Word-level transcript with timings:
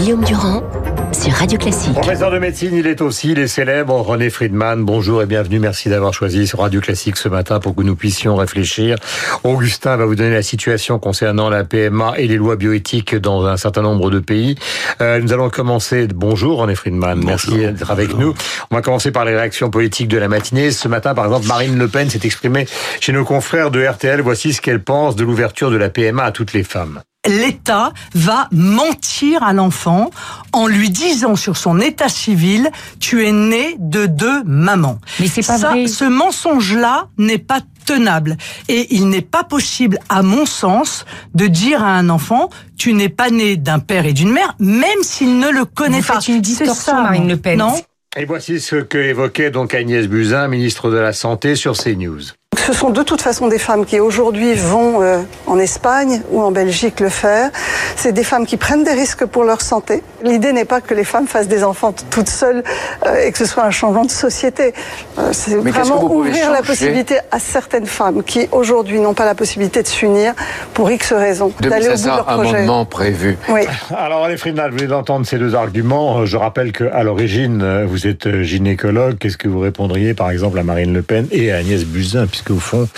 Guillaume 0.00 0.24
Durand 0.24 0.62
sur 1.12 1.30
Radio 1.34 1.58
Classique. 1.58 1.92
Professeur 1.92 2.30
de 2.30 2.38
médecine, 2.38 2.74
il 2.74 2.86
est 2.86 3.02
aussi 3.02 3.34
les 3.34 3.46
célèbres 3.46 4.00
René 4.00 4.30
Friedman. 4.30 4.82
Bonjour 4.82 5.20
et 5.22 5.26
bienvenue. 5.26 5.58
Merci 5.58 5.90
d'avoir 5.90 6.14
choisi 6.14 6.46
sur 6.46 6.60
Radio 6.60 6.80
Classique 6.80 7.18
ce 7.18 7.28
matin 7.28 7.60
pour 7.60 7.74
que 7.76 7.82
nous 7.82 7.96
puissions 7.96 8.34
réfléchir. 8.36 8.96
Augustin 9.44 9.98
va 9.98 10.06
vous 10.06 10.14
donner 10.14 10.32
la 10.32 10.42
situation 10.42 10.98
concernant 10.98 11.50
la 11.50 11.64
PMA 11.64 12.14
et 12.16 12.28
les 12.28 12.38
lois 12.38 12.56
bioéthiques 12.56 13.14
dans 13.14 13.44
un 13.44 13.58
certain 13.58 13.82
nombre 13.82 14.10
de 14.10 14.20
pays. 14.20 14.54
Euh, 15.02 15.20
nous 15.20 15.34
allons 15.34 15.50
commencer. 15.50 16.08
Bonjour 16.14 16.60
René 16.60 16.76
Friedman. 16.76 17.20
Bonjour. 17.20 17.56
Merci 17.56 17.58
d'être 17.58 17.90
avec 17.90 18.16
nous. 18.16 18.32
On 18.70 18.76
va 18.76 18.80
commencer 18.80 19.10
par 19.10 19.26
les 19.26 19.36
réactions 19.36 19.68
politiques 19.68 20.08
de 20.08 20.16
la 20.16 20.28
matinée. 20.28 20.70
Ce 20.70 20.88
matin, 20.88 21.12
par 21.12 21.26
exemple, 21.26 21.46
Marine 21.46 21.78
Le 21.78 21.88
Pen 21.88 22.08
s'est 22.08 22.20
exprimée 22.24 22.66
chez 23.00 23.12
nos 23.12 23.26
confrères 23.26 23.70
de 23.70 23.84
RTL. 23.84 24.22
Voici 24.22 24.54
ce 24.54 24.62
qu'elle 24.62 24.82
pense 24.82 25.14
de 25.14 25.24
l'ouverture 25.24 25.70
de 25.70 25.76
la 25.76 25.90
PMA 25.90 26.24
à 26.24 26.32
toutes 26.32 26.54
les 26.54 26.64
femmes. 26.64 27.02
l'État 27.28 27.92
va 28.14 28.48
mentir 28.50 29.42
à 29.42 29.52
l'enfant 29.52 30.10
en 30.52 30.66
lui 30.66 30.90
disant 30.90 31.36
sur 31.36 31.56
son 31.56 31.80
état 31.80 32.08
civil 32.08 32.70
tu 32.98 33.26
es 33.26 33.32
né 33.32 33.76
de 33.78 34.06
deux 34.06 34.42
mamans. 34.44 34.98
Mais 35.18 35.28
c'est 35.28 35.46
pas 35.46 35.58
Ça, 35.58 35.70
vrai. 35.70 35.86
Ce 35.86 36.04
mensonge-là 36.04 37.08
n'est 37.18 37.38
pas 37.38 37.60
tenable 37.84 38.36
et 38.68 38.94
il 38.94 39.08
n'est 39.08 39.20
pas 39.20 39.44
possible, 39.44 39.98
à 40.08 40.22
mon 40.22 40.46
sens, 40.46 41.04
de 41.34 41.46
dire 41.46 41.82
à 41.82 41.88
un 41.96 42.08
enfant 42.08 42.50
tu 42.78 42.94
n'es 42.94 43.08
pas 43.10 43.30
né 43.30 43.56
d'un 43.56 43.78
père 43.80 44.06
et 44.06 44.12
d'une 44.14 44.30
mère, 44.32 44.54
même 44.58 45.02
s'il 45.02 45.38
ne 45.38 45.50
le 45.50 45.64
connaît 45.66 46.00
Vous 46.00 46.06
pas. 46.06 46.14
faites 46.20 46.28
une 46.28 46.40
distorsion, 46.40 46.74
ça, 46.74 47.02
Marine 47.02 47.28
Le 47.28 47.36
Pen. 47.36 47.58
Non 47.58 47.74
Et 48.16 48.24
voici 48.24 48.60
ce 48.60 48.76
que 48.76 48.96
évoquait 48.96 49.50
donc 49.50 49.74
Agnès 49.74 50.06
Buzyn, 50.08 50.48
ministre 50.48 50.90
de 50.90 50.96
la 50.96 51.12
Santé, 51.12 51.56
sur 51.56 51.76
CNews. 51.76 52.22
Ce 52.70 52.76
sont 52.76 52.90
de 52.90 53.02
toute 53.02 53.20
façon 53.20 53.48
des 53.48 53.58
femmes 53.58 53.84
qui 53.84 53.98
aujourd'hui 53.98 54.54
vont 54.54 55.02
euh, 55.02 55.22
en 55.46 55.58
Espagne 55.58 56.20
ou 56.30 56.40
en 56.40 56.52
Belgique 56.52 57.00
le 57.00 57.08
faire. 57.08 57.50
C'est 57.96 58.12
des 58.12 58.22
femmes 58.22 58.46
qui 58.46 58.56
prennent 58.56 58.84
des 58.84 58.92
risques 58.92 59.24
pour 59.24 59.42
leur 59.42 59.60
santé. 59.60 60.02
L'idée 60.22 60.52
n'est 60.52 60.64
pas 60.64 60.80
que 60.80 60.94
les 60.94 61.02
femmes 61.04 61.26
fassent 61.26 61.48
des 61.48 61.64
enfants 61.64 61.92
toutes 62.10 62.28
seules 62.28 62.62
euh, 63.06 63.26
et 63.26 63.32
que 63.32 63.38
ce 63.38 63.44
soit 63.44 63.64
un 63.64 63.70
changement 63.70 64.04
de 64.04 64.10
société. 64.10 64.72
Euh, 65.18 65.30
c'est 65.32 65.56
vraiment 65.56 66.04
ouvrir 66.12 66.52
la 66.52 66.62
possibilité 66.62 67.18
à 67.32 67.38
certaines 67.38 67.86
femmes 67.86 68.22
qui 68.22 68.48
aujourd'hui 68.52 69.00
n'ont 69.00 69.14
pas 69.14 69.24
la 69.24 69.34
possibilité 69.34 69.82
de 69.82 69.88
s'unir 69.88 70.34
pour 70.74 70.90
X 70.90 71.12
raisons, 71.12 71.52
d'aller 71.60 71.88
au 71.88 71.92
bout 71.92 72.02
de 72.02 72.06
leur 72.06 72.24
2500 72.24 72.24
projet. 72.24 72.54
amendements 72.56 72.84
prévus. 72.84 73.38
Oui. 73.48 73.62
Alors, 73.96 74.24
Alain 74.24 74.36
Friedman, 74.36 74.70
vous 74.70 74.76
venez 74.76 74.88
d'entendre 74.88 75.26
ces 75.26 75.38
deux 75.38 75.54
arguments. 75.54 76.24
Je 76.24 76.36
rappelle 76.36 76.72
qu'à 76.72 77.02
l'origine, 77.02 77.84
vous 77.84 78.06
êtes 78.06 78.42
gynécologue. 78.42 79.18
Qu'est-ce 79.18 79.38
que 79.38 79.48
vous 79.48 79.60
répondriez, 79.60 80.14
par 80.14 80.30
exemple, 80.30 80.58
à 80.58 80.62
Marine 80.62 80.92
Le 80.92 81.02
Pen 81.02 81.26
et 81.32 81.52
à 81.52 81.56
Agnès 81.56 81.84
Buzyn, 81.84 82.26
puisque 82.40 82.56
au 82.56 82.60
fond, 82.60 82.88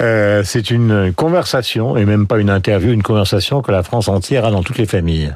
euh, 0.00 0.42
c'est 0.44 0.70
une 0.70 1.12
conversation, 1.14 1.96
et 1.96 2.04
même 2.04 2.26
pas 2.26 2.38
une 2.38 2.50
interview, 2.50 2.92
une 2.92 3.02
conversation 3.02 3.62
que 3.62 3.72
la 3.72 3.82
France 3.82 4.08
entière 4.08 4.44
a 4.44 4.50
dans 4.50 4.62
toutes 4.62 4.78
les 4.78 4.86
familles. 4.86 5.34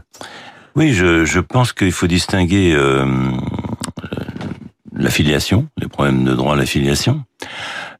Oui, 0.75 0.93
je, 0.93 1.25
je 1.25 1.41
pense 1.41 1.73
qu'il 1.73 1.93
faut 1.93 2.07
distinguer 2.07 2.75
euh, 2.75 3.05
euh, 3.07 3.07
la 4.95 5.11
filiation, 5.11 5.69
les 5.81 5.89
problèmes 5.89 6.25
de 6.25 6.35
droit 6.35 6.53
à 6.53 6.57
la 6.57 6.67
filiation, 6.67 7.23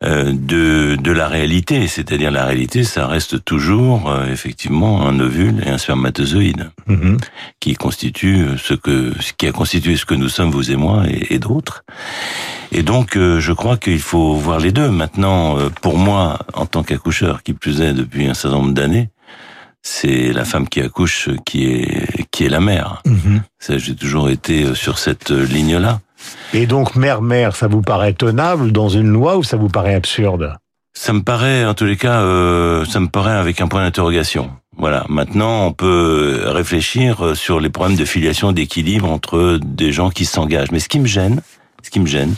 euh, 0.05 0.31
de, 0.35 0.97
de 0.97 1.11
la 1.13 1.27
réalité. 1.29 1.87
C'est-à-dire 1.89 2.31
la 2.31 2.45
réalité, 2.45 2.85
ça 2.85 3.07
reste 3.07 3.43
toujours 3.47 4.11
euh, 4.11 4.27
effectivement 4.27 5.09
un 5.09 5.19
ovule 5.21 5.63
et 5.65 5.71
un 5.71 5.79
spermatozoïde 5.79 6.71
Mhm. 6.87 7.17
qui 7.61 7.75
constitue 7.75 8.45
ce 8.59 8.75
que 8.75 9.13
ce 9.21 9.33
qui 9.33 9.49
a 9.49 9.53
constitué 9.53 9.97
ce 9.97 10.05
que 10.05 10.15
nous 10.15 10.29
sommes 10.29 10.51
vous 10.53 10.71
et 10.71 10.77
moi 10.77 11.03
et, 11.09 11.35
et 11.35 11.39
d'autres. 11.41 11.83
Et 12.73 12.83
donc 12.83 13.17
euh, 13.17 13.41
je 13.41 13.53
crois 13.53 13.77
qu'il 13.77 14.01
faut 14.01 14.35
voir 14.35 14.59
les 14.59 14.73
deux. 14.73 14.91
Maintenant, 14.91 15.59
euh, 15.59 15.69
pour 15.83 15.99
moi, 15.99 16.39
en 16.55 16.67
tant 16.67 16.83
qu'accoucheur, 16.83 17.43
qui 17.43 17.53
plus 17.53 17.81
est 17.81 17.93
depuis 17.93 18.27
un 18.27 18.35
certain 18.35 18.57
nombre 18.59 18.75
d'années, 18.75 19.11
c'est 19.83 20.33
la 20.33 20.45
femme 20.45 20.69
qui 20.69 20.81
accouche 20.81 21.29
qui 21.45 21.67
est 21.67 22.27
qui 22.31 22.45
est 22.45 22.49
la 22.49 22.61
mère. 22.61 23.03
Ça, 23.59 23.79
J'ai 23.79 23.95
toujours 23.95 24.29
été 24.29 24.65
euh, 24.65 24.75
sur 24.75 24.99
cette 24.99 25.31
euh, 25.31 25.45
ligne-là. 25.47 26.01
Et 26.53 26.67
donc, 26.67 26.97
mère-mère, 26.97 27.55
ça 27.57 27.69
vous 27.69 27.83
paraît 27.83 28.13
tenable 28.13 28.73
dans 28.73 28.89
une 28.89 29.09
loi 29.09 29.37
ou 29.37 29.43
ça 29.43 29.57
vous 29.57 29.69
paraît 29.69 29.95
absurde? 29.95 30.57
Ça 30.95 31.13
me 31.13 31.23
paraît, 31.23 31.65
en 31.65 31.75
tous 31.75 31.85
les 31.85 31.97
cas, 31.97 32.21
euh, 32.23 32.85
ça 32.87 33.01
me 33.01 33.09
paraît 33.09 33.33
avec 33.37 33.61
un 33.61 33.69
point 33.69 33.83
d'interrogation. 33.85 34.51
Voilà. 34.79 35.05
Maintenant, 35.09 35.67
on 35.67 35.73
peut 35.73 36.43
réfléchir 36.47 37.25
euh, 37.25 37.35
sur 37.35 37.61
les 37.61 37.71
problèmes 37.71 37.97
de 37.97 38.05
filiation, 38.05 38.53
d'équilibre 38.53 39.11
entre 39.11 39.59
des 39.63 39.93
gens 39.93 40.11
qui 40.11 40.25
s'engagent. 40.25 40.71
Mais 40.73 40.81
ce 40.81 40.89
qui 40.89 40.99
me 40.99 41.07
gêne, 41.07 41.43
ce 41.87 41.91
qui 41.91 42.01
me 42.01 42.07
gêne, 42.07 42.35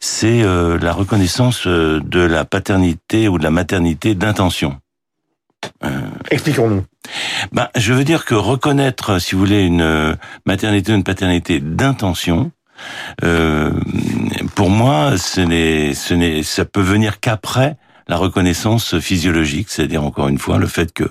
c'est 0.00 0.42
euh, 0.42 0.76
la 0.76 0.92
reconnaissance 0.92 1.68
euh, 1.68 2.00
de 2.04 2.18
la 2.18 2.44
paternité 2.44 3.28
ou 3.28 3.38
de 3.38 3.44
la 3.44 3.52
maternité 3.52 4.16
d'intention. 4.16 4.80
Euh, 5.84 6.00
Expliquons-nous. 6.32 6.84
ben, 7.52 7.68
je 7.76 7.92
veux 7.92 8.02
dire 8.02 8.24
que 8.24 8.34
reconnaître, 8.34 9.20
si 9.20 9.36
vous 9.36 9.38
voulez, 9.38 9.62
une 9.62 9.82
euh, 9.82 10.14
maternité 10.46 10.90
ou 10.90 10.96
une 10.96 11.04
paternité 11.04 11.60
d'intention, 11.60 12.50
euh, 13.22 13.70
pour 14.56 14.68
moi, 14.68 15.16
ce 15.16 15.40
n'est, 15.40 15.94
ce 15.94 16.14
n'est, 16.14 16.42
ça 16.42 16.64
peut 16.64 16.80
venir 16.80 17.20
qu'après 17.20 17.76
la 18.08 18.16
reconnaissance 18.16 18.98
physiologique, 18.98 19.68
c'est-à-dire 19.70 20.02
encore 20.02 20.26
une 20.26 20.38
fois 20.38 20.58
le 20.58 20.66
fait 20.66 20.92
que 20.92 21.04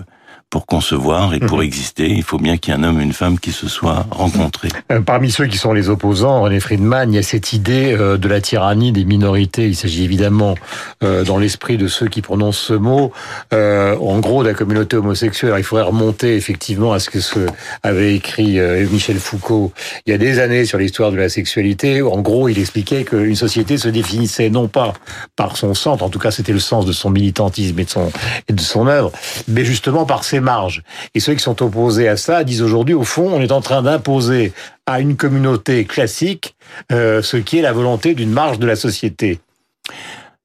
pour 0.52 0.66
concevoir 0.66 1.34
et 1.34 1.40
pour 1.40 1.64
exister, 1.64 2.10
il 2.10 2.24
faut 2.24 2.38
bien 2.38 2.58
qu'il 2.58 2.74
y 2.74 2.78
ait 2.78 2.80
un 2.80 2.84
homme 2.84 3.00
et 3.00 3.04
une 3.04 3.14
femme 3.14 3.40
qui 3.40 3.54
se 3.54 3.70
soient 3.70 4.06
rencontrés. 4.12 4.68
Euh, 4.92 5.00
Parmi 5.00 5.32
ceux 5.32 5.48
qui 5.48 5.58
sont 5.58 5.72
les 5.72 5.88
opposants, 5.88 6.42
René 6.42 6.60
Friedman, 6.60 7.12
il 7.12 7.16
y 7.16 7.20
a 7.20 7.24
cette 7.24 7.54
idée 7.54 7.96
euh, 7.98 8.18
de 8.18 8.28
la 8.28 8.42
tyrannie 8.42 8.92
des 8.92 9.06
minorités. 9.06 9.68
Il 9.68 9.78
s'agit 9.78 10.04
évidemment, 10.04 10.56
euh, 11.04 11.24
dans 11.24 11.38
l'esprit 11.38 11.78
de 11.78 11.88
ceux 11.88 12.08
qui 12.08 12.22
prononcent 12.22 12.60
ce 12.60 12.74
mot, 12.74 13.14
euh, 13.54 13.96
en 13.96 14.20
gros 14.20 14.44
de 14.44 14.50
la 14.50 14.54
communauté 14.54 14.98
homosexuelle. 14.98 15.54
Il 15.58 15.64
faudrait 15.64 15.86
remonter 15.86 16.36
effectivement 16.36 16.92
à 16.92 17.00
ce 17.00 17.10
que 17.10 17.22
ce 17.22 17.40
avait 17.82 18.14
écrit 18.16 18.60
Michel 18.92 19.18
Foucault 19.18 19.72
il 20.06 20.12
y 20.12 20.14
a 20.14 20.18
des 20.18 20.40
années 20.40 20.66
sur 20.66 20.78
l'histoire 20.78 21.12
de 21.12 21.18
la 21.18 21.30
sexualité. 21.30 22.02
En 22.02 22.20
gros, 22.20 22.50
il 22.50 22.60
expliquait 22.60 23.06
qu'une 23.06 23.36
société 23.36 23.78
se 23.78 23.88
définissait 23.88 24.50
non 24.50 24.68
pas 24.68 24.94
par 25.38 25.56
son 25.56 25.74
centre, 25.74 26.04
en 26.04 26.10
tout 26.10 26.20
cas 26.20 26.32
c'était 26.32 26.52
le 26.52 26.60
sens 26.60 26.86
de 26.86 26.92
son 26.92 27.10
militantisme 27.10 27.80
et 27.80 27.86
de 27.86 27.90
son, 27.90 28.12
et 28.50 28.54
de 28.54 28.60
son 28.60 28.88
œuvre, 28.88 29.14
mais 29.48 29.64
justement 29.64 30.06
par 30.06 30.26
ses 30.26 30.41
marges. 30.42 30.84
Et 31.16 31.20
ceux 31.20 31.34
qui 31.34 31.44
sont 31.44 31.62
opposés 31.64 32.08
à 32.08 32.18
ça 32.18 32.44
disent 32.44 32.62
aujourd'hui, 32.62 32.94
au 32.94 33.04
fond, 33.04 33.32
on 33.34 33.42
est 33.42 33.52
en 33.52 33.62
train 33.62 33.82
d'imposer 33.82 34.54
à 34.86 35.00
une 35.00 35.16
communauté 35.16 35.86
classique 35.86 36.56
euh, 36.92 37.22
ce 37.22 37.38
qui 37.38 37.58
est 37.58 37.62
la 37.62 37.74
volonté 37.74 38.14
d'une 38.14 38.32
marge 38.32 38.60
de 38.60 38.68
la 38.68 38.76
société. 38.76 39.40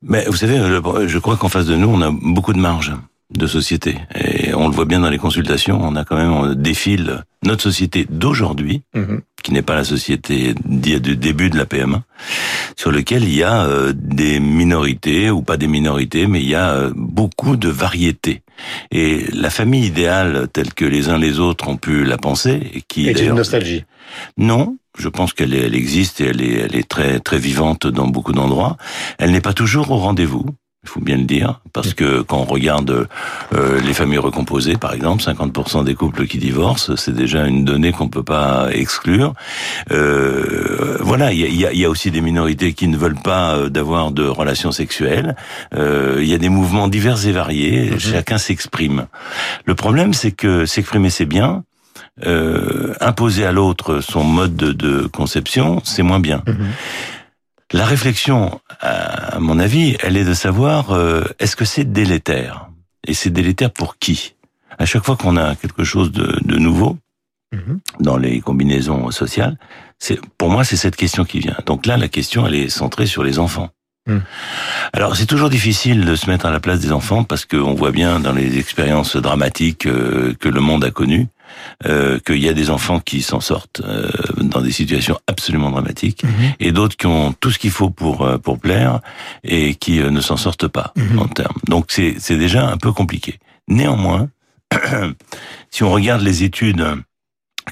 Mais 0.02 0.24
vous 0.26 0.36
savez, 0.36 0.58
je 1.06 1.18
crois 1.18 1.36
qu'en 1.36 1.48
face 1.48 1.66
de 1.66 1.76
nous, 1.76 1.88
on 1.88 2.00
a 2.00 2.10
beaucoup 2.10 2.52
de 2.52 2.58
marge 2.58 2.92
de 3.34 3.46
société. 3.46 3.98
Et 4.14 4.54
on 4.54 4.68
le 4.68 4.74
voit 4.74 4.84
bien 4.84 5.00
dans 5.00 5.10
les 5.10 5.18
consultations, 5.18 5.80
on 5.82 5.96
a 5.96 6.04
quand 6.04 6.16
même, 6.16 6.32
on 6.32 6.54
défile 6.54 7.24
notre 7.46 7.62
société 7.62 8.06
d'aujourd'hui, 8.10 8.82
Mhm. 8.94 9.20
qui 9.42 9.52
n'est 9.52 9.62
pas 9.62 9.74
la 9.76 9.84
société 9.84 10.54
d'il- 10.64 11.00
du 11.00 11.16
début 11.16 11.50
de 11.50 11.56
la 11.56 11.66
PMA, 11.66 12.02
sur 12.76 12.90
lequel 12.90 13.22
il 13.24 13.34
y 13.34 13.42
a 13.42 13.64
euh, 13.64 13.92
des 13.94 14.40
minorités, 14.40 15.30
ou 15.30 15.42
pas 15.42 15.56
des 15.56 15.68
minorités, 15.68 16.26
mais 16.26 16.40
il 16.40 16.48
y 16.48 16.54
a 16.54 16.72
euh, 16.72 16.92
beaucoup 16.96 17.56
de 17.56 17.68
variétés. 17.68 18.42
Et 18.90 19.26
la 19.32 19.50
famille 19.50 19.84
idéale, 19.86 20.48
telle 20.52 20.72
que 20.74 20.84
les 20.84 21.08
uns 21.08 21.18
les 21.18 21.38
autres 21.38 21.68
ont 21.68 21.76
pu 21.76 22.04
la 22.04 22.16
penser, 22.18 22.60
et 22.74 22.80
qui 22.82 23.08
Et 23.08 23.22
une 23.24 23.34
nostalgie. 23.34 23.84
non, 24.38 24.76
je 24.98 25.08
pense 25.08 25.32
qu'elle 25.32 25.54
est- 25.54 25.66
elle 25.66 25.74
existe 25.74 26.20
et 26.20 26.26
elle 26.26 26.40
est, 26.42 26.54
elle 26.64 26.74
est 26.76 26.88
très 26.88 27.20
très 27.20 27.38
vivante 27.38 27.86
dans 27.86 28.08
beaucoup 28.08 28.32
d'endroits. 28.32 28.76
Elle 29.18 29.30
n'est 29.32 29.40
pas 29.42 29.52
toujours 29.52 29.90
au 29.90 29.96
rendez-vous. 29.98 30.46
Il 30.86 30.88
faut 30.88 31.00
bien 31.00 31.16
le 31.16 31.24
dire, 31.24 31.60
parce 31.72 31.94
que 31.94 32.22
quand 32.22 32.38
on 32.38 32.44
regarde 32.44 33.08
euh, 33.54 33.80
les 33.80 33.92
familles 33.92 34.18
recomposées, 34.18 34.76
par 34.76 34.92
exemple, 34.94 35.20
50% 35.22 35.82
des 35.84 35.94
couples 35.96 36.26
qui 36.28 36.38
divorcent, 36.38 36.94
c'est 36.96 37.12
déjà 37.14 37.46
une 37.46 37.64
donnée 37.64 37.90
qu'on 37.90 38.08
peut 38.08 38.22
pas 38.22 38.68
exclure. 38.72 39.34
Euh, 39.90 40.98
voilà, 41.00 41.32
il 41.32 41.40
y 41.40 41.44
a, 41.44 41.48
y 41.48 41.66
a- 41.66 41.72
il 41.72 41.78
y 41.78 41.84
a 41.84 41.90
aussi 41.90 42.10
des 42.10 42.20
minorités 42.20 42.72
qui 42.72 42.86
ne 42.88 42.96
veulent 42.96 43.20
pas 43.22 43.56
euh, 43.56 43.68
d'avoir 43.68 44.12
de 44.12 44.24
relations 44.24 44.72
sexuelles. 44.72 45.36
Euh, 45.74 46.18
il 46.20 46.28
y 46.28 46.34
a 46.34 46.38
des 46.38 46.48
mouvements 46.48 46.88
divers 46.88 47.26
et 47.26 47.32
variés. 47.32 47.98
Chacun 47.98 48.38
s'exprime. 48.38 49.06
Le 49.64 49.74
problème, 49.74 50.14
c'est 50.14 50.32
que 50.32 50.66
s'exprimer 50.66 51.10
c'est 51.10 51.26
bien, 51.26 51.64
euh, 52.24 52.94
imposer 53.00 53.44
à 53.44 53.52
l'autre 53.52 54.00
son 54.00 54.24
mode 54.24 54.56
de, 54.56 54.72
de 54.72 55.06
conception, 55.06 55.80
c'est 55.84 56.02
moins 56.02 56.20
bien. 56.20 56.42
Mhm. 56.46 56.66
La 57.72 57.84
réflexion, 57.84 58.60
à 58.80 59.38
mon 59.40 59.58
avis, 59.58 59.96
elle 60.00 60.16
est 60.16 60.24
de 60.24 60.34
savoir 60.34 60.92
euh, 60.92 61.24
est-ce 61.40 61.56
que 61.56 61.64
c'est 61.64 61.84
délétère? 61.84 62.68
Et 63.06 63.14
c'est 63.14 63.30
délétère 63.30 63.72
pour 63.72 63.98
qui? 63.98 64.34
À 64.78 64.86
chaque 64.86 65.04
fois 65.04 65.16
qu'on 65.16 65.36
a 65.36 65.56
quelque 65.56 65.84
chose 65.84 66.12
de, 66.12 66.38
de 66.44 66.56
nouveau 66.58 66.98
Mhm. 67.52 67.78
dans 68.00 68.16
les 68.16 68.40
combinaisons 68.40 69.12
sociales, 69.12 69.56
c'est 70.00 70.18
pour 70.36 70.50
moi 70.50 70.64
c'est 70.64 70.76
cette 70.76 70.96
question 70.96 71.24
qui 71.24 71.38
vient. 71.38 71.56
Donc 71.64 71.86
là, 71.86 71.96
la 71.96 72.08
question 72.08 72.44
elle 72.44 72.56
est 72.56 72.68
centrée 72.68 73.06
sur 73.06 73.22
les 73.22 73.38
enfants. 73.38 73.70
Mhm. 74.08 74.20
Alors 74.92 75.14
c'est 75.16 75.26
toujours 75.26 75.48
difficile 75.48 76.04
de 76.04 76.16
se 76.16 76.28
mettre 76.28 76.46
à 76.46 76.50
la 76.50 76.58
place 76.58 76.80
des 76.80 76.90
enfants 76.90 77.22
parce 77.22 77.44
qu'on 77.44 77.74
voit 77.74 77.92
bien 77.92 78.18
dans 78.18 78.32
les 78.32 78.58
expériences 78.58 79.14
dramatiques 79.16 79.86
euh, 79.86 80.34
que 80.40 80.48
le 80.48 80.60
monde 80.60 80.84
a 80.84 80.90
connues 80.90 81.28
euh, 81.86 82.18
qu'il 82.20 82.38
y 82.42 82.48
a 82.48 82.52
des 82.54 82.70
enfants 82.70 83.00
qui 83.00 83.22
s'en 83.22 83.40
sortent 83.40 83.80
euh, 83.84 84.10
dans 84.38 84.60
des 84.60 84.72
situations 84.72 85.18
absolument 85.26 85.70
dramatiques 85.70 86.24
Mhm. 86.24 86.30
et 86.60 86.72
d'autres 86.72 86.96
qui 86.96 87.06
ont 87.06 87.32
tout 87.32 87.50
ce 87.50 87.58
qu'il 87.58 87.70
faut 87.70 87.90
pour 87.90 88.22
euh, 88.26 88.38
pour 88.38 88.58
plaire 88.58 89.00
et 89.44 89.74
qui 89.74 90.00
euh, 90.00 90.10
ne 90.10 90.20
s'en 90.20 90.36
sortent 90.36 90.68
pas 90.68 90.92
Mhm. 90.96 91.18
en 91.18 91.28
termes. 91.28 91.56
Donc 91.68 91.86
c'est 91.88 92.16
c'est 92.18 92.36
déjà 92.38 92.68
un 92.68 92.76
peu 92.76 92.92
compliqué. 92.92 93.38
Néanmoins, 93.68 94.28
si 95.70 95.82
on 95.82 95.90
regarde 95.92 96.22
les 96.22 96.42
études 96.42 96.84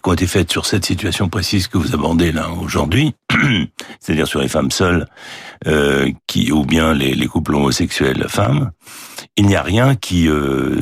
qui 0.02 0.08
ont 0.08 0.12
été 0.12 0.26
faites 0.26 0.50
sur 0.50 0.66
cette 0.66 0.84
situation 0.84 1.28
précise 1.28 1.69
que 1.69 1.78
vous 1.78 1.94
abordez 1.94 2.32
là 2.32 2.50
aujourd'hui, 2.50 3.14
c'est-à-dire 4.00 4.26
sur 4.26 4.40
les 4.40 4.48
femmes 4.48 4.72
seules, 4.72 5.06
euh, 5.69 6.10
qui 6.26 6.50
ou 6.50 6.64
bien 6.64 6.94
les, 6.94 7.14
les 7.14 7.26
couples 7.28 7.54
homosexuels 7.54 8.26
femmes, 8.28 8.72
il 9.36 9.46
n'y 9.46 9.56
a 9.56 9.62
rien 9.62 9.96
qui 9.96 10.28
euh, 10.28 10.76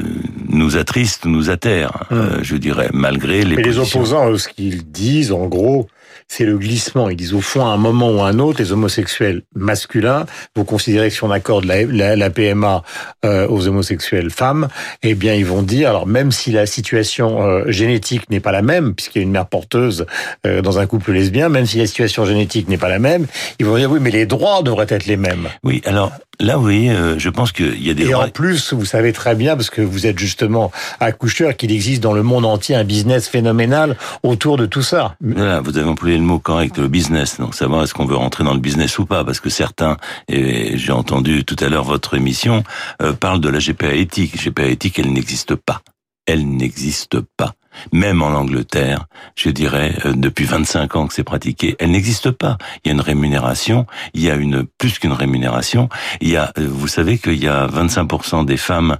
nous 0.49 0.77
attriste, 0.77 1.25
nous 1.27 1.49
atterre, 1.51 2.05
Hum. 2.11 2.19
euh, 2.19 2.39
je 2.43 2.57
dirais, 2.57 2.91
malgré 2.93 3.45
les. 3.45 3.57
Et 3.57 3.63
les 3.63 3.79
opposants, 3.79 4.31
eux, 4.31 4.39
ce 4.39 4.49
qu'ils 4.49 4.85
disent, 4.91 5.33
en 5.33 5.47
gros, 5.47 5.89
c'est 6.29 6.45
le 6.45 6.59
glissement. 6.59 7.09
Ils 7.09 7.17
disent 7.17 7.35
au 7.35 7.41
fond, 7.41 7.65
à 7.67 7.71
un 7.71 7.77
moment 7.77 8.11
ou 8.11 8.21
à 8.21 8.29
un 8.29 8.39
autre, 8.39 8.61
les 8.61 8.73
homosexuels 8.73 9.43
masculins 9.55 10.27
vont 10.57 10.65
considérer 10.65 11.09
que 11.09 11.15
si 11.15 11.25
on 11.25 11.31
accorde 11.31 11.65
la, 11.65 11.85
la, 11.85 12.17
la 12.17 12.31
PMA 12.31 12.83
euh, 13.25 13.47
aux 13.49 13.67
homosexuels 13.69 14.31
femmes, 14.31 14.69
eh 15.03 15.15
bien, 15.15 15.35
ils 15.35 15.47
vont 15.47 15.63
dire, 15.63 15.89
alors 15.91 16.07
même 16.07 16.33
si 16.33 16.53
la 16.53 16.67
situation 16.67 17.43
euh, 17.43 17.65
génétique 17.71 18.29
n'est 18.31 18.41
pas 18.41 18.53
la 18.53 18.63
même, 18.63 18.95
puisqu'il 18.95 19.19
y 19.19 19.23
a 19.23 19.25
une 19.25 19.33
mère 19.33 19.47
porteuse 19.47 20.07
euh, 20.47 20.63
dans 20.63 20.79
un 20.79 20.87
couple 20.87 21.13
lesbien, 21.13 21.49
même 21.49 21.67
si 21.67 21.79
la 21.79 21.87
situation 21.87 22.25
génétique 22.25 22.69
n'est 22.69 22.79
pas 22.79 22.89
la 22.89 22.99
même, 22.99 23.27
ils 23.59 23.67
vont 23.67 23.77
dire 23.77 23.91
oui, 23.91 23.99
mais 24.01 24.11
les 24.11 24.27
droits 24.27 24.63
devraient 24.63 24.87
être 24.89 25.07
les 25.07 25.17
mêmes. 25.17 25.49
Oui, 25.65 25.83
alors 25.85 26.13
là, 26.41 26.57
vous 26.57 26.63
voyez, 26.63 26.91
euh, 26.91 27.19
je 27.19 27.29
pense 27.31 27.53
qu'il 27.53 27.83
y 27.85 27.91
a 27.91 27.95
des 27.95 28.05
Et 28.05 28.11
droits. 28.11 28.27
en 28.27 28.29
plus, 28.29 28.73
vous 28.73 28.85
savez 28.85 29.13
très 29.13 29.35
bien, 29.35 29.57
parce 29.57 29.71
que 29.71 29.81
vous 29.83 30.07
êtes 30.07 30.19
justement 30.19 30.71
accoucheur, 31.01 31.57
qu'il 31.57 31.73
existe 31.73 32.03
dans 32.03 32.13
le 32.13 32.23
monde 32.23 32.45
entier 32.45 32.75
un 32.75 32.85
business 32.85 33.29
phénoménal 33.29 33.97
autour 34.23 34.57
de 34.57 34.67
tout 34.67 34.83
ça. 34.83 35.17
Voilà, 35.21 35.61
vous 35.61 35.77
avez 35.79 35.89
employé 36.03 36.19
le 36.19 36.25
mot 36.25 36.41
correct, 36.41 36.79
le 36.79 36.89
business. 36.89 37.39
Donc 37.39 37.55
savoir 37.55 37.85
est-ce 37.85 37.95
qu'on 37.95 38.07
veut 38.07 38.17
rentrer 38.17 38.43
dans 38.43 38.55
le 38.55 38.59
business 38.59 38.99
ou 38.99 39.07
pas, 39.07 39.23
parce 39.25 39.39
que 39.39 39.49
certains, 39.49 39.99
et 40.27 40.77
j'ai 40.77 40.91
entendu 40.91 41.45
tout 41.45 41.55
à 41.61 41.69
l'heure 41.69 41.85
votre 41.85 42.15
émission, 42.15 42.65
euh, 43.01 43.13
parlent 43.13 43.41
de 43.41 43.49
la 43.49 43.61
GPA 43.61 43.95
éthique. 43.95 44.37
GPA 44.37 44.67
éthique, 44.67 44.99
elle 44.99 45.13
n'existe 45.13 45.55
pas. 45.55 45.81
Elle 46.27 46.57
n'existe 46.57 47.21
pas. 47.37 47.55
Même 47.93 48.21
en 48.21 48.31
Angleterre, 48.31 49.07
je 49.37 49.51
dirais, 49.51 49.95
euh, 50.05 50.13
depuis 50.13 50.45
25 50.45 50.97
ans 50.97 51.07
que 51.07 51.15
c'est 51.15 51.23
pratiqué, 51.23 51.77
elle 51.79 51.93
n'existe 51.93 52.33
pas. 52.33 52.59
Il 52.85 52.89
y 52.89 52.91
a 52.91 52.95
une 52.95 53.01
rémunération, 53.01 53.87
il 54.13 54.23
y 54.23 54.31
a 54.31 54.35
une 54.35 54.65
plus 54.79 54.99
qu'une 54.99 55.13
rémunération. 55.13 55.89
Il 56.21 56.31
y 56.31 56.37
a, 56.37 56.53
euh, 56.59 56.67
vous 56.69 56.89
savez 56.89 57.19
qu'il 57.19 57.41
y 57.41 57.47
a 57.47 57.69
25% 57.69 58.45
des 58.45 58.57
femmes 58.57 58.99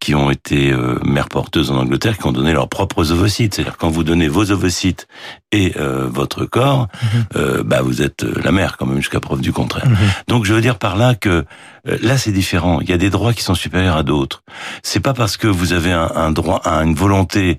qui 0.00 0.14
ont 0.14 0.30
été 0.30 0.72
euh, 0.72 0.98
mères 1.04 1.28
porteuses 1.28 1.70
en 1.70 1.76
Angleterre 1.76 2.16
qui 2.18 2.26
ont 2.26 2.32
donné 2.32 2.52
leurs 2.52 2.68
propres 2.68 3.12
ovocytes. 3.12 3.54
C'est-à-dire 3.54 3.76
quand 3.76 3.90
vous 3.90 4.02
donnez 4.02 4.28
vos 4.28 4.50
ovocytes 4.50 5.06
et 5.52 5.74
euh, 5.76 6.08
votre 6.10 6.46
corps, 6.46 6.88
euh, 7.36 7.62
bah 7.62 7.82
vous 7.82 8.00
êtes 8.02 8.24
euh, 8.24 8.34
la 8.42 8.50
mère 8.50 8.76
quand 8.78 8.86
même 8.86 8.96
jusqu'à 8.96 9.20
preuve 9.20 9.40
du 9.42 9.52
contraire. 9.52 9.86
Donc 10.26 10.46
je 10.46 10.54
veux 10.54 10.62
dire 10.62 10.78
par 10.78 10.96
là 10.96 11.14
que 11.14 11.44
euh, 11.86 11.98
là 12.02 12.16
c'est 12.18 12.32
différent. 12.32 12.80
Il 12.80 12.88
y 12.88 12.92
a 12.94 12.98
des 12.98 13.10
droits 13.10 13.34
qui 13.34 13.42
sont 13.42 13.54
supérieurs 13.54 13.96
à 13.96 14.02
d'autres. 14.02 14.42
C'est 14.82 15.00
pas 15.00 15.12
parce 15.12 15.36
que 15.36 15.46
vous 15.46 15.72
avez 15.74 15.92
un, 15.92 16.10
un 16.14 16.30
droit, 16.32 16.62
un- 16.64 16.84
une 16.86 16.94
volonté 16.94 17.58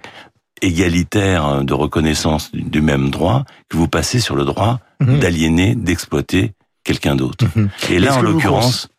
égalitaire 0.65 1.63
de 1.63 1.73
reconnaissance 1.73 2.51
du, 2.53 2.81
même 2.81 3.09
droit 3.09 3.45
que 3.69 3.77
vous 3.77 3.87
passez 3.87 4.19
sur 4.19 4.35
le 4.35 4.45
droit 4.45 4.79
Mhm. 4.99 5.17
d'aliéner, 5.19 5.73
d'exploiter 5.75 6.53
quelqu'un 6.83 7.15
d'autre. 7.15 7.45
Et 7.89 7.97
là 7.97 8.15
en 8.17 8.21
l'occurrence, 8.21 8.89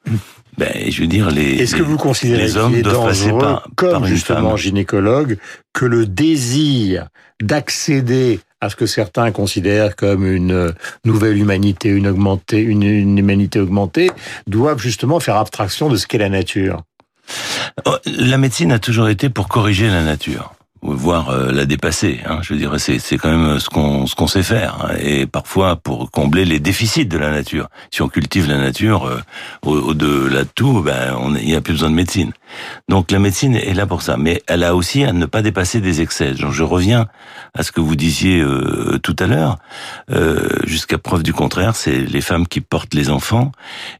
ben 0.59 0.69
je 0.91 1.01
veux 1.01 1.07
dire 1.07 1.31
les 1.31 1.63
Est-ce 1.63 1.75
que 1.77 1.83
vous 1.83 1.97
considérez 1.97 2.43
les 2.43 2.57
hommes 2.57 2.75
est 2.75 2.83
doivent 2.83 3.07
passer 3.07 3.25
dangereux, 3.31 3.41
par- 3.41 3.69
comme 3.77 3.91
par 3.93 4.05
justement 4.07 4.49
femme. 4.51 4.59
gynécologue, 4.59 5.39
que 5.73 5.87
le 5.87 6.05
désir 6.07 7.07
d'accéder 7.43 8.41
à 8.61 8.69
ce 8.71 8.77
que 8.77 8.87
certains 8.87 9.33
considèrent 9.33 9.97
comme 9.97 10.25
une 10.25 10.73
nouvelle 11.05 11.37
humanité, 11.39 11.89
une 11.89 12.07
augmentée, 12.07 12.61
une, 12.61 12.83
une 12.85 13.19
humanité 13.19 13.59
augmentée, 13.59 14.11
doivent 14.47 14.79
justement 14.81 15.19
faire 15.21 15.37
abstraction 15.37 15.89
de 15.89 15.97
ce 15.97 16.07
qu'est 16.07 16.19
la 16.19 16.29
nature? 16.29 16.83
Oh, 17.87 17.97
La 18.07 18.39
médecine 18.39 18.71
a 18.73 18.79
toujours 18.79 19.09
été 19.09 19.31
pour 19.31 19.49
corriger 19.49 19.89
la 19.89 20.03
nature, 20.05 20.53
voire 20.82 21.31
euh, 21.31 21.52
la 21.52 21.64
dépasser. 21.64 22.20
Hein, 22.26 22.40
je 22.43 22.55
dirais, 22.55 22.79
c'est 22.79 22.99
c'est 22.99 23.17
quand 23.17 23.31
même 23.31 23.58
ce 23.61 23.69
qu'on 23.69 24.06
ce 24.06 24.14
qu'on 24.14 24.26
sait 24.26 24.43
faire, 24.43 24.79
hein, 24.84 24.94
et 25.00 25.26
parfois 25.26 25.76
pour 25.76 26.11
combler 26.11 26.44
les 26.44 26.58
déficits 26.61 27.06
de 27.06 27.17
la 27.19 27.31
nature. 27.31 27.69
Si 27.90 28.02
on 28.02 28.08
cultive 28.08 28.49
la 28.49 28.58
nature, 28.58 29.06
euh, 29.06 29.20
au- 29.64 29.79
au-delà 29.79 30.44
de 30.44 30.49
tout, 30.55 30.82
ben 30.82 31.14
on 31.19 31.34
il 31.37 31.46
n'y 31.46 31.55
a 31.55 31.61
plus 31.61 31.75
besoin 31.75 31.90
de 31.90 31.94
médecine. 31.94 32.32
Donc 32.88 33.11
la 33.11 33.19
médecine 33.19 33.55
est 33.56 33.75
là 33.75 33.87
pour 33.87 34.02
ça, 34.02 34.17
mais 34.17 34.43
elle 34.46 34.64
a 34.64 34.75
aussi 34.75 35.05
à 35.05 35.12
ne 35.12 35.25
pas 35.26 35.40
dépasser 35.43 35.81
des 35.81 36.00
excès. 36.00 36.32
Donc, 36.32 36.52
je 36.52 36.62
reviens 36.64 37.06
à 37.55 37.62
ce 37.62 37.73
que 37.73 37.81
vous 37.81 37.96
disiez 37.96 38.40
euh, 38.40 38.99
tout 39.02 39.17
à 39.19 39.26
l'heure. 39.26 39.58
Euh, 40.11 40.49
Jusqu'à 40.67 40.99
preuve 40.99 41.23
du 41.23 41.32
contraire, 41.32 41.76
c'est 41.76 41.99
les 42.00 42.20
femmes 42.20 42.46
qui 42.46 42.61
portent 42.61 42.94
les 42.94 43.08
enfants 43.11 43.52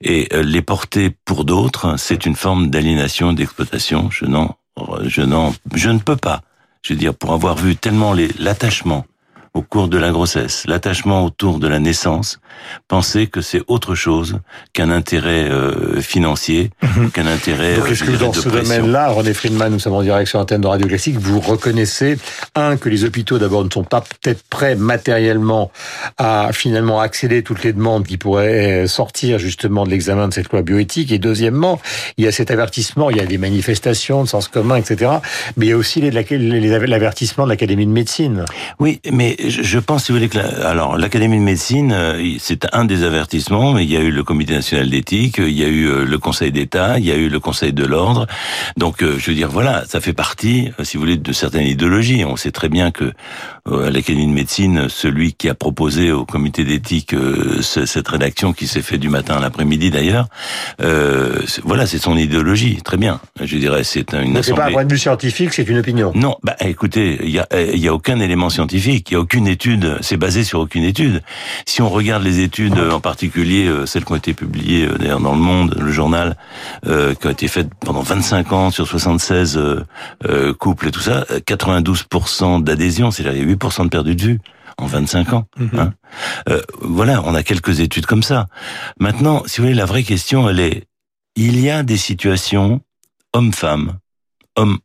et 0.03 0.29
euh, 0.33 0.43
les 0.43 0.63
porter 0.63 1.15
pour 1.25 1.45
d'autres, 1.45 1.97
c'est 1.99 2.27
une 2.27 2.37
forme 2.37 2.69
d'aliénation, 2.71 3.33
d'exploitation. 3.33 4.11
Je 4.11 4.27
n'en, 4.27 4.57
je 5.05 5.23
n'en, 5.23 5.55
je 5.75 5.89
ne 5.91 5.99
peux 5.99 6.17
pas. 6.17 6.43
Je 6.83 6.93
veux 6.93 6.99
dire, 6.99 7.15
pour 7.15 7.33
avoir 7.33 7.57
vu 7.57 7.77
tellement 7.77 8.15
l'attachement 8.39 9.07
au 9.55 9.63
cours 9.63 9.89
de 9.89 9.99
la 9.99 10.11
grossesse, 10.11 10.65
l'attachement 10.67 11.25
autour 11.25 11.59
de 11.59 11.69
la 11.69 11.79
naissance, 11.79 12.41
penser 12.89 13.27
que 13.27 13.41
c'est 13.41 13.63
autre 13.69 13.95
chose 13.95 14.39
qu'un 14.73 14.91
intérêt 14.91 15.49
euh, 15.51 16.01
financier, 16.01 16.71
qu'un 17.15 17.27
intérêt 17.27 17.77
Donc 17.77 17.87
euh, 17.89 17.93
est-ce 17.93 18.05
que 18.05 18.13
dans 18.13 18.33
ce 18.33 18.49
domaine-là, 18.49 19.11
René 19.11 19.35
Friedman, 19.35 19.73
nous 19.73 19.79
sommes 19.79 19.95
en 19.95 20.03
direct 20.03 20.29
sur 20.29 20.39
l'antenne 20.39 20.61
de 20.61 20.67
Radio 20.67 20.87
Classique, 20.87 21.17
vous 21.19 21.41
reconnaissez, 21.41 22.19
un, 22.55 22.77
que 22.77 22.89
les 22.89 23.05
hôpitaux 23.05 23.39
d'abord 23.39 23.65
ne 23.65 23.71
sont 23.71 23.85
pas 23.85 24.01
peut-être 24.03 24.43
prêts 24.49 24.75
matériellement 24.75 25.71
à 26.19 26.51
finalement 26.53 27.01
accéder 27.01 27.43
toutes 27.43 27.63
les 27.65 27.73
demandes 27.73 28.07
qui 28.07 28.17
pourraient 28.17 28.85
euh, 28.85 28.87
sortir 28.87 29.39
justement 29.39 29.85
de 29.85 29.91
l'examen 29.91 30.29
de 30.29 30.35
cette 30.35 30.51
loi 30.53 30.63
bioéthique, 30.63 31.13
et 31.13 31.19
deuxièmement, 31.19 31.81
il 32.17 32.25
y 32.25 32.29
a 32.29 32.33
cet 32.33 32.51
avertissement, 32.51 33.11
il 33.11 33.17
y 33.17 33.21
a 33.21 33.27
des 33.27 33.39
manifestations 33.39 34.23
de 34.23 34.29
sens 34.29 34.49
commun, 34.49 34.77
etc., 34.77 35.11
mais 35.57 35.67
il 35.67 35.69
y 35.71 35.73
a 35.73 35.77
aussi 35.77 36.01
l'avertissement 36.01 37.45
de 37.45 37.49
l'Académie 37.51 37.87
de 37.87 37.91
médecine. 37.93 38.45
Oui, 38.79 39.01
mais 39.11 39.37
je 39.49 39.79
pense, 39.79 40.05
si 40.05 40.13
vous 40.13 40.19
voulez, 40.19 40.29
que 40.29 40.39
la- 40.39 40.69
alors 40.69 40.97
l'Académie 40.97 41.39
de 41.39 41.43
médecine, 41.43 41.93
c'est 42.43 42.67
un 42.75 42.85
des 42.85 43.05
avertissements, 43.05 43.73
mais 43.73 43.85
il 43.85 43.91
y 43.93 43.97
a 43.97 44.01
eu 44.01 44.11
le 44.11 44.25
Comité 44.25 44.53
national 44.55 44.91
d'éthique, 44.91 45.37
il 45.39 45.53
y 45.57 45.65
a 45.65 45.69
eu 45.69 45.87
euh, 45.87 46.05
le 46.05 46.19
Conseil 46.19 46.51
d'État, 46.53 46.99
il 46.99 47.05
y 47.07 47.13
a 47.13 47.17
eu 47.17 47.29
le 47.29 47.41
Conseil 47.41 47.73
de 47.73 47.85
l'ordre. 47.85 48.27
Donc, 48.77 49.03
euh, 49.03 49.17
je 49.19 49.31
veux 49.31 49.37
dire, 49.37 49.49
voilà, 49.49 49.85
ça 49.87 50.01
fait 50.01 50.13
partie, 50.13 50.71
euh, 50.81 50.85
si 50.85 50.97
vous 50.97 51.03
voulez, 51.05 51.17
de 51.17 51.33
certaines 51.33 51.67
idéologies. 51.67 52.25
On 52.25 52.37
sait 52.37 52.51
très 52.51 52.69
bien 52.69 52.91
que 52.91 53.13
à 53.71 53.91
l'Académie 53.91 54.27
de 54.27 54.33
médecine, 54.33 54.89
celui 54.89 55.35
qui 55.35 55.49
a 55.49 55.55
proposé 55.55 56.11
au 56.11 56.25
Comité 56.25 56.65
d'éthique 56.65 57.15
euh, 57.15 57.63
ce- 57.63 57.87
cette 57.87 58.09
rédaction 58.09 58.53
qui 58.53 58.67
s'est 58.67 58.83
fait 58.83 58.99
du 58.99 59.09
matin 59.09 59.37
à 59.37 59.41
l'après-midi 59.41 59.91
d'ailleurs, 59.91 60.27
euh, 60.81 61.39
voilà, 61.63 61.87
c'est 61.87 61.99
son 61.99 62.17
idéologie. 62.17 62.81
Très 62.83 62.97
bien. 62.97 63.21
Je 63.41 63.57
dirais, 63.57 63.85
c'est 63.85 64.13
une 64.15 64.43
c'est 64.43 64.55
pas 64.55 64.67
un 64.67 64.73
point 64.73 64.85
de 64.85 64.93
vue 64.93 64.99
scientifique, 64.99 65.53
c'est 65.53 65.69
une 65.69 65.79
opinion. 65.79 66.11
Non, 66.15 66.37
bah 66.43 66.57
écoutez, 66.61 67.21
il 67.23 67.31
y 67.31 67.39
a, 67.39 67.47
il 67.73 67.79
y 67.79 67.87
a 67.89 67.95
aucun 67.95 68.19
élément 68.21 68.51
scientifique, 68.51 69.11
il 69.11 69.15
y 69.15 69.17
a 69.17 69.21
aucune 69.21 69.47
étude, 69.47 69.99
c'est 70.01 70.17
basé 70.17 70.43
sur 70.45 70.59
aucune 70.61 70.83
étude. 70.85 71.23
Si 71.67 71.83
on 71.83 71.89
regarde 71.89 72.25
les 72.25 72.32
études, 72.41 72.79
euh, 72.79 72.91
en 72.93 73.01
particulier 73.01 73.67
euh, 73.67 73.87
celles 73.87 74.05
qui 74.05 74.13
ont 74.13 74.17
été 74.17 74.35
publiées 74.35 74.87
euh, 74.87 74.99
d'ailleurs 74.99 75.21
dans 75.21 75.35
le 75.35 75.41
Monde, 75.41 75.77
le 75.81 75.91
journal, 75.93 76.37
euh, 76.87 77.15
qui 77.15 77.27
ont 77.27 77.31
été 77.31 77.49
faites 77.49 77.73
pendant 77.81 78.03
25 78.03 78.53
ans 78.53 78.71
sur 78.71 78.87
76 78.87 79.57
euh, 79.57 79.85
euh, 80.27 80.55
couples 80.55 80.89
et 80.89 80.91
tout 80.91 81.01
ça, 81.01 81.25
euh, 81.31 81.41
92% 81.41 82.63
d'adhésion, 82.63 83.11
c'est-à-dire 83.11 83.43
il 83.43 83.49
y 83.49 83.53
a 83.53 83.55
8% 83.57 83.85
de 83.85 83.89
perdu 83.89 84.15
de 84.17 84.23
vue 84.23 84.41
en 84.79 84.87
25 84.87 85.33
ans. 85.35 85.47
hein. 85.79 85.93
Euh, 86.49 86.61
voilà, 86.81 87.23
on 87.25 87.35
a 87.35 87.43
quelques 87.43 87.81
études 87.81 88.07
comme 88.07 88.23
ça. 88.23 88.47
Maintenant, 88.99 89.43
si 89.47 89.59
vous 89.61 89.65
voulez, 89.67 89.75
la 89.77 89.85
vraie 89.85 90.03
question, 90.03 90.49
elle 90.49 90.61
est, 90.61 90.85
il 91.37 91.61
y 91.61 91.71
a 91.71 91.83
des 91.83 91.97
situations 91.97 92.81
hommes-femmes, 93.33 93.99
hommes 94.57 94.79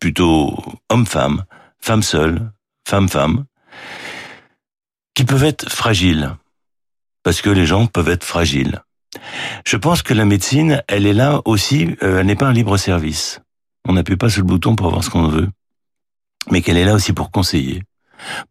plutôt 0.00 0.56
homme-femme, 0.88 1.44
femme 1.80 2.02
seule, 2.02 2.52
femme-femme, 2.86 3.44
qui 5.18 5.24
peuvent 5.24 5.42
être 5.42 5.68
fragiles, 5.68 6.36
parce 7.24 7.42
que 7.42 7.50
les 7.50 7.66
gens 7.66 7.88
peuvent 7.88 8.08
être 8.08 8.22
fragiles. 8.22 8.82
Je 9.66 9.76
pense 9.76 10.02
que 10.02 10.14
la 10.14 10.24
médecine, 10.24 10.80
elle 10.86 11.06
est 11.06 11.12
là 11.12 11.42
aussi, 11.44 11.96
euh, 12.04 12.20
elle 12.20 12.26
n'est 12.26 12.36
pas 12.36 12.46
un 12.46 12.52
libre 12.52 12.76
service. 12.76 13.40
On 13.88 13.94
n'appuie 13.94 14.16
pas 14.16 14.28
sur 14.28 14.42
le 14.42 14.46
bouton 14.46 14.76
pour 14.76 14.86
avoir 14.86 15.02
ce 15.02 15.10
qu'on 15.10 15.26
veut, 15.26 15.48
mais 16.52 16.62
qu'elle 16.62 16.76
est 16.76 16.84
là 16.84 16.94
aussi 16.94 17.12
pour 17.12 17.32
conseiller, 17.32 17.82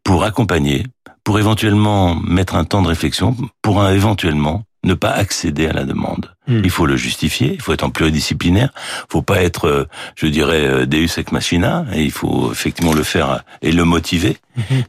pour 0.04 0.24
accompagner, 0.24 0.84
pour 1.24 1.38
éventuellement 1.38 2.14
mettre 2.16 2.54
un 2.54 2.64
temps 2.64 2.82
de 2.82 2.88
réflexion, 2.88 3.34
pour 3.62 3.82
éventuellement 3.88 4.64
ne 4.84 4.92
pas 4.92 5.12
accéder 5.12 5.68
à 5.68 5.72
la 5.72 5.84
demande. 5.84 6.34
Hmm. 6.48 6.62
Il 6.64 6.70
faut 6.70 6.86
le 6.86 6.96
justifier, 6.96 7.52
il 7.54 7.60
faut 7.60 7.72
être 7.72 7.84
en 7.84 7.90
pluridisciplinaire, 7.90 8.72
faut 9.10 9.22
pas 9.22 9.42
être, 9.42 9.66
euh, 9.66 9.84
je 10.16 10.26
dirais, 10.26 10.66
euh, 10.66 10.86
Deus 10.86 11.18
ex 11.18 11.30
machina, 11.30 11.84
et 11.94 12.02
il 12.02 12.10
faut 12.10 12.50
effectivement 12.50 12.94
le 12.94 13.02
faire 13.02 13.44
et 13.62 13.70
le 13.70 13.84
motiver. 13.84 14.36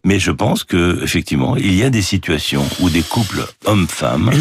Mais 0.04 0.20
je 0.20 0.32
pense 0.32 0.64
que 0.64 1.04
effectivement, 1.04 1.56
il 1.56 1.76
y 1.76 1.84
a 1.84 1.90
des 1.90 2.02
situations 2.02 2.66
où 2.80 2.90
des 2.90 3.02
couples 3.02 3.46
hommes-femmes 3.66 4.32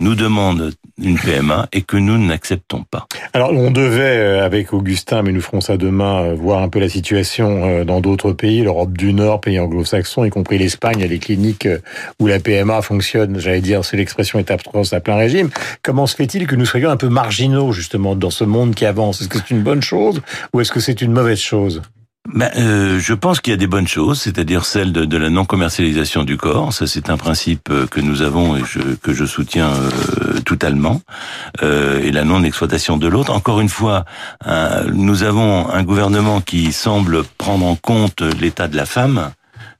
nous 0.00 0.14
demandent 0.14 0.72
une 1.02 1.18
PMA 1.18 1.68
et 1.72 1.82
que 1.82 1.96
nous 1.98 2.16
n'acceptons 2.18 2.84
pas. 2.90 3.06
Alors, 3.34 3.52
on 3.52 3.70
devait, 3.70 4.16
euh, 4.16 4.44
avec 4.44 4.72
Augustin, 4.72 5.22
mais 5.22 5.32
nous 5.32 5.42
ferons 5.42 5.60
ça 5.60 5.76
demain, 5.76 6.24
euh, 6.24 6.34
voir 6.34 6.62
un 6.62 6.70
peu 6.70 6.78
la 6.78 6.88
situation 6.88 7.66
euh, 7.66 7.84
dans 7.84 8.00
d'autres 8.00 8.32
pays, 8.32 8.62
l'Europe 8.62 8.96
du 8.96 9.12
Nord, 9.12 9.42
pays 9.42 9.60
anglo-saxons, 9.60 10.24
y 10.24 10.30
compris 10.30 10.56
l'Espagne. 10.56 10.94
Il 10.98 11.02
y 11.02 11.04
a 11.04 11.08
des 11.08 11.18
cliniques 11.18 11.66
euh, 11.66 11.78
où 12.18 12.26
la 12.26 12.38
PMA 12.38 12.80
fonctionne, 12.80 13.38
j'allais 13.38 13.60
dire, 13.60 13.84
c'est 13.84 13.98
l'expression 13.98 14.38
est 14.38 14.50
atroce 14.50 14.94
à 14.94 15.00
plein 15.00 15.16
régime. 15.16 15.50
Comment 15.82 16.06
se 16.06 16.16
fait-il 16.16 16.46
que 16.46 16.56
nous 16.56 16.65
soyons 16.66 16.90
un 16.90 16.96
peu 16.96 17.08
marginaux, 17.08 17.72
justement, 17.72 18.14
dans 18.14 18.30
ce 18.30 18.44
monde 18.44 18.74
qui 18.74 18.86
avance 18.86 19.20
Est-ce 19.20 19.28
que 19.28 19.38
c'est 19.38 19.50
une 19.50 19.62
bonne 19.62 19.82
chose 19.82 20.20
ou 20.52 20.60
est-ce 20.60 20.72
que 20.72 20.80
c'est 20.80 21.00
une 21.00 21.12
mauvaise 21.12 21.40
chose? 21.40 21.82
Ben, 22.34 22.50
euh, 22.56 22.98
Je 22.98 23.14
pense 23.14 23.40
qu'il 23.40 23.52
y 23.52 23.54
a 23.54 23.56
des 23.56 23.66
bonnes 23.66 23.86
choses, 23.86 24.20
c'est-à-dire 24.20 24.64
celle 24.64 24.92
de, 24.92 25.16
la 25.16 25.30
non-commercialisation 25.30 26.24
du 26.24 26.36
corps. 26.36 26.72
Ça, 26.72 26.86
c'est 26.86 27.08
un 27.08 27.16
principe 27.16 27.68
euh, 27.70 27.86
que 27.86 28.00
nous 28.00 28.22
avons 28.22 28.56
et 28.56 28.62
que 29.00 29.14
je 29.14 29.24
soutiens 29.24 29.70
euh, 29.70 30.40
totalement. 30.40 31.00
Euh, 31.62 32.02
et 32.02 32.10
la 32.10 32.24
non-exploitation 32.24 32.96
de 32.96 33.06
l'autre. 33.06 33.32
Encore 33.32 33.60
une 33.60 33.68
fois, 33.68 34.04
nous 34.92 35.22
avons 35.22 35.68
un 35.70 35.82
gouvernement 35.82 36.40
qui 36.40 36.72
semble 36.72 37.24
prendre 37.38 37.66
en 37.66 37.76
compte 37.76 38.22
l'état 38.40 38.68
de 38.68 38.76
la 38.76 38.86
femme. 38.86 39.30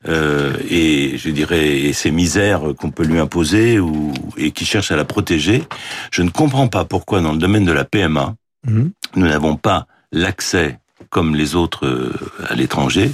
Euh, 0.08 0.56
et 0.68 1.18
je 1.18 1.30
dirais 1.30 1.66
et 1.66 1.92
ses 1.92 2.10
misères 2.10 2.62
qu'on 2.78 2.90
peut 2.90 3.04
lui 3.04 3.18
imposer 3.18 3.80
ou 3.80 4.12
et 4.36 4.52
qui 4.52 4.64
cherche 4.64 4.90
à 4.90 4.96
la 4.96 5.04
protéger. 5.04 5.64
Je 6.10 6.22
ne 6.22 6.30
comprends 6.30 6.68
pas 6.68 6.84
pourquoi 6.84 7.20
dans 7.20 7.32
le 7.32 7.38
domaine 7.38 7.64
de 7.64 7.72
la 7.72 7.84
PMA, 7.84 8.34
mmh. 8.66 8.84
nous 9.16 9.26
n'avons 9.26 9.56
pas 9.56 9.86
l'accès 10.12 10.78
comme 11.10 11.34
les 11.34 11.54
autres 11.54 11.86
euh, 11.86 12.12
à 12.48 12.54
l'étranger, 12.54 13.10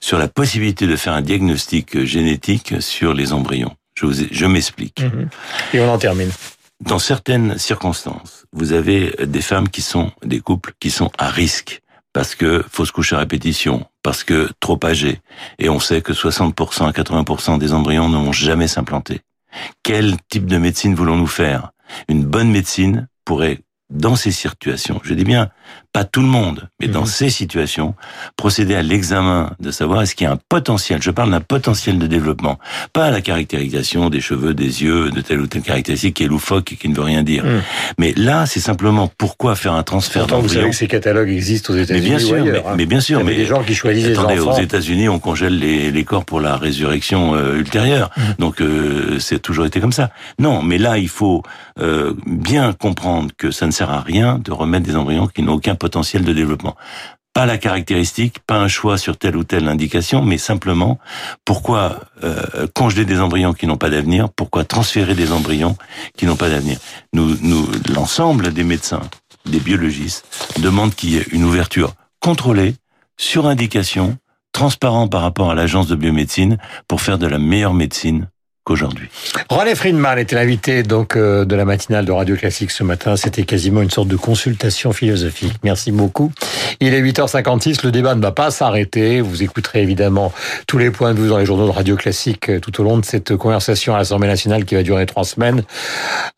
sur 0.00 0.18
la 0.18 0.28
possibilité 0.28 0.86
de 0.86 0.96
faire 0.96 1.14
un 1.14 1.22
diagnostic 1.22 2.04
génétique 2.04 2.74
sur 2.80 3.14
les 3.14 3.32
embryons. 3.32 3.74
Je, 3.94 4.06
je 4.30 4.46
m'explique. 4.46 5.00
Mhm. 5.00 5.28
Et 5.72 5.80
on 5.80 5.90
en 5.90 5.98
termine. 5.98 6.30
Dans 6.80 6.98
certaines 6.98 7.56
circonstances, 7.58 8.44
vous 8.52 8.72
avez 8.72 9.14
des 9.24 9.40
femmes 9.40 9.68
qui 9.68 9.80
sont, 9.80 10.12
des 10.24 10.40
couples 10.40 10.74
qui 10.80 10.90
sont 10.90 11.10
à 11.16 11.28
risque 11.28 11.80
parce 12.14 12.34
que 12.34 12.64
fausse 12.70 12.92
couche 12.92 13.12
à 13.12 13.18
répétition, 13.18 13.86
parce 14.02 14.24
que 14.24 14.48
trop 14.60 14.78
âgés, 14.84 15.20
et 15.58 15.68
on 15.68 15.80
sait 15.80 16.00
que 16.00 16.14
60% 16.14 16.86
à 16.86 16.92
80% 16.92 17.58
des 17.58 17.74
embryons 17.74 18.08
ne 18.08 18.16
vont 18.16 18.32
jamais 18.32 18.68
s'implanter. 18.68 19.20
Quel 19.82 20.16
type 20.30 20.46
de 20.46 20.56
médecine 20.56 20.94
voulons-nous 20.94 21.26
faire? 21.26 21.72
Une 22.08 22.24
bonne 22.24 22.50
médecine 22.50 23.08
pourrait 23.24 23.58
dans 23.90 24.16
ces 24.16 24.32
situations, 24.32 25.00
je 25.04 25.14
dis 25.14 25.24
bien 25.24 25.50
pas 25.94 26.02
tout 26.02 26.22
le 26.22 26.26
monde, 26.26 26.68
mais 26.80 26.88
dans 26.88 27.02
mhm. 27.02 27.06
ces 27.06 27.30
situations, 27.30 27.94
procéder 28.36 28.74
à 28.74 28.82
l'examen 28.82 29.52
de 29.60 29.70
savoir 29.70 30.02
est-ce 30.02 30.16
qu'il 30.16 30.24
y 30.24 30.28
a 30.28 30.32
un 30.32 30.38
potentiel, 30.48 31.00
je 31.00 31.12
parle 31.12 31.30
d'un 31.30 31.40
potentiel 31.40 32.00
de 32.00 32.08
développement, 32.08 32.58
pas 32.92 33.04
à 33.04 33.10
la 33.12 33.20
caractérisation 33.20 34.10
des 34.10 34.20
cheveux, 34.20 34.54
des 34.54 34.82
yeux, 34.82 35.12
de 35.12 35.20
telle 35.20 35.40
ou 35.40 35.46
telle 35.46 35.62
caractéristique 35.62 36.16
qui 36.16 36.24
est 36.24 36.26
loufoque 36.26 36.72
et 36.72 36.76
qui 36.76 36.88
ne 36.88 36.96
veut 36.96 37.02
rien 37.02 37.22
dire. 37.22 37.44
Mhm. 37.44 37.62
Mais 37.98 38.12
là, 38.16 38.44
c'est 38.46 38.58
simplement 38.58 39.08
pourquoi 39.16 39.54
faire 39.54 39.74
un 39.74 39.84
transfert 39.84 40.26
d'embryon. 40.26 40.48
Vous 40.48 40.54
savez 40.54 40.70
que 40.70 40.76
ces 40.76 40.88
catalogues 40.88 41.28
existent 41.28 41.72
aux 41.72 41.76
États-Unis. 41.76 42.02
Mais 42.02 42.08
bien 42.08 42.18
sûr, 42.18 42.44
mais, 42.44 42.58
hein. 42.58 42.74
mais, 42.76 42.86
bien 42.86 43.00
sûr, 43.00 43.24
mais 43.24 43.36
des 43.36 43.46
gens 43.46 43.62
qui 43.62 43.76
choisissent 43.76 44.18
attendez, 44.18 44.34
les 44.34 44.40
enfants. 44.40 44.58
aux 44.58 44.60
États-Unis, 44.60 45.08
on 45.08 45.20
congèle 45.20 45.56
les, 45.60 45.92
les, 45.92 46.04
corps 46.04 46.24
pour 46.24 46.40
la 46.40 46.56
résurrection 46.56 47.36
euh, 47.36 47.58
ultérieure. 47.58 48.10
Mhm. 48.16 48.24
Donc 48.40 48.60
euh, 48.60 49.20
c'est 49.20 49.38
toujours 49.38 49.64
été 49.64 49.80
comme 49.80 49.92
ça. 49.92 50.10
Non, 50.40 50.60
mais 50.60 50.78
là, 50.78 50.98
il 50.98 51.08
faut 51.08 51.44
euh, 51.80 52.14
bien 52.26 52.72
comprendre 52.72 53.30
que 53.38 53.52
ça 53.52 53.66
ne 53.66 53.70
sert 53.74 53.90
à 53.90 54.00
rien 54.00 54.38
de 54.38 54.52
remettre 54.52 54.86
des 54.86 54.96
embryons 54.96 55.26
qui 55.26 55.42
n'ont 55.42 55.54
aucun 55.54 55.74
potentiel 55.74 56.24
de 56.24 56.32
développement. 56.32 56.76
Pas 57.34 57.46
la 57.46 57.58
caractéristique, 57.58 58.38
pas 58.38 58.58
un 58.58 58.68
choix 58.68 58.96
sur 58.96 59.16
telle 59.16 59.36
ou 59.36 59.42
telle 59.42 59.68
indication, 59.68 60.22
mais 60.22 60.38
simplement 60.38 61.00
pourquoi 61.44 62.00
euh, 62.22 62.68
congeler 62.74 63.04
des 63.04 63.18
embryons 63.18 63.52
qui 63.52 63.66
n'ont 63.66 63.76
pas 63.76 63.90
d'avenir, 63.90 64.28
pourquoi 64.30 64.64
transférer 64.64 65.14
des 65.14 65.32
embryons 65.32 65.76
qui 66.16 66.26
n'ont 66.26 66.36
pas 66.36 66.48
d'avenir. 66.48 66.78
Nous, 67.12 67.36
nous, 67.42 67.68
l'ensemble 67.92 68.52
des 68.52 68.62
médecins, 68.62 69.02
des 69.46 69.58
biologistes, 69.58 70.24
demandent 70.60 70.94
qu'il 70.94 71.10
y 71.10 71.16
ait 71.16 71.26
une 71.32 71.44
ouverture 71.44 71.94
contrôlée, 72.20 72.76
sur 73.16 73.46
indication, 73.46 74.16
transparent 74.52 75.08
par 75.08 75.22
rapport 75.22 75.50
à 75.50 75.54
l'agence 75.54 75.88
de 75.88 75.96
biomédecine, 75.96 76.58
pour 76.86 77.00
faire 77.00 77.18
de 77.18 77.26
la 77.26 77.38
meilleure 77.38 77.74
médecine 77.74 78.28
qu'aujourd'hui. 78.64 79.08
René 79.50 79.74
Friedman 79.74 80.18
était 80.18 80.34
l'invité 80.36 80.82
donc 80.82 81.16
euh, 81.16 81.44
de 81.44 81.54
la 81.54 81.64
matinale 81.64 82.04
de 82.04 82.12
Radio 82.12 82.34
Classique 82.36 82.70
ce 82.70 82.82
matin. 82.82 83.16
C'était 83.16 83.44
quasiment 83.44 83.82
une 83.82 83.90
sorte 83.90 84.08
de 84.08 84.16
consultation 84.16 84.92
philosophique. 84.92 85.54
Merci 85.62 85.92
beaucoup. 85.92 86.32
Il 86.80 86.94
est 86.94 87.02
8h56. 87.02 87.84
Le 87.84 87.92
débat 87.92 88.14
ne 88.14 88.22
va 88.22 88.32
pas 88.32 88.50
s'arrêter. 88.50 89.20
Vous 89.20 89.42
écouterez 89.42 89.82
évidemment 89.82 90.32
tous 90.66 90.78
les 90.78 90.90
points 90.90 91.14
de 91.14 91.20
vue 91.20 91.28
dans 91.28 91.38
les 91.38 91.46
journaux 91.46 91.66
de 91.66 91.72
Radio 91.72 91.96
Classique 91.96 92.48
euh, 92.48 92.60
tout 92.60 92.80
au 92.80 92.84
long 92.84 92.98
de 92.98 93.04
cette 93.04 93.36
conversation 93.36 93.94
à 93.94 93.98
l'Assemblée 93.98 94.28
nationale 94.28 94.64
qui 94.64 94.74
va 94.74 94.82
durer 94.82 95.06
trois 95.06 95.24
semaines, 95.24 95.62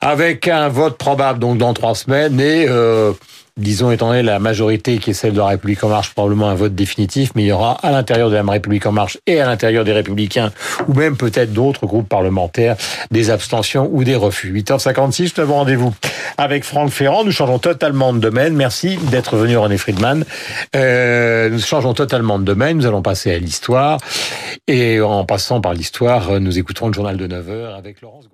avec 0.01 0.49
un 0.49 0.69
vote 0.69 0.99
probable 0.99 1.39
donc 1.39 1.59
dans 1.59 1.75
trois 1.75 1.95
semaines 1.95 2.41
et 2.41 2.67
euh, 2.69 3.13
disons, 3.57 3.91
étant 3.91 4.09
donné 4.09 4.23
la 4.23 4.39
majorité 4.39 4.99
qui 4.99 5.11
est 5.11 5.15
celle 5.15 5.33
de 5.33 5.39
la 5.39 5.47
République 5.47 5.83
en 5.83 5.89
marche, 5.89 6.13
probablement 6.13 6.49
un 6.49 6.55
vote 6.55 6.75
définitif, 6.75 7.31
mais 7.35 7.45
il 7.45 7.47
y 7.47 7.53
aura 7.53 7.73
à 7.83 7.91
l'intérieur 7.91 8.29
de 8.29 8.35
la 8.35 8.43
République 8.43 8.85
en 8.85 8.93
marche 8.93 9.19
et 9.27 9.41
à 9.41 9.47
l'intérieur 9.47 9.85
des 9.85 9.93
Républicains, 9.93 10.53
ou 10.89 10.93
même 10.93 11.17
peut-être 11.17 11.53
d'autres 11.53 11.87
groupes 11.87 12.09
parlementaires, 12.09 12.77
des 13.11 13.31
abstentions 13.31 13.89
ou 13.93 14.05
des 14.05 14.15
refus. 14.15 14.53
8h56, 14.53 15.33
nous 15.37 15.43
avons 15.43 15.55
rendez-vous 15.55 15.95
avec 16.37 16.65
Franck 16.65 16.91
Ferrand. 16.91 17.25
Nous 17.25 17.33
changeons 17.33 17.59
totalement 17.59 18.13
de 18.13 18.19
domaine. 18.19 18.55
Merci 18.55 18.99
d'être 19.11 19.37
venu, 19.37 19.57
René 19.57 19.79
Friedman. 19.79 20.25
Euh, 20.75 21.49
nous 21.49 21.59
changeons 21.59 21.95
totalement 21.95 22.39
de 22.39 22.45
domaine. 22.45 22.77
Nous 22.77 22.87
allons 22.87 23.03
passer 23.03 23.33
à 23.33 23.39
l'histoire. 23.39 23.99
Et 24.67 25.01
en 25.01 25.25
passant 25.25 25.63
par 25.63 25.73
l'histoire, 25.73 26.41
nous 26.41 26.59
écouterons 26.59 26.89
le 26.89 26.95
journal 26.95 27.17
de 27.17 27.27
9h 27.27 27.75
avec 27.77 28.03
Laurence 28.03 28.27